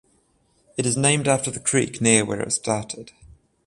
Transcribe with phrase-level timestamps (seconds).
[0.77, 3.11] It is named after the creek near where it started.